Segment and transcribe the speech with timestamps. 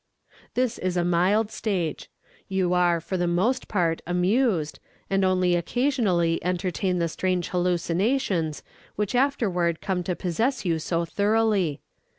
[0.55, 2.09] This is a mild stage.
[2.47, 4.79] You are for the most part amused,
[5.11, 8.63] and only occasionally entertain the strange hallucinations
[8.95, 11.81] which afterward come to possess you so thoroughly.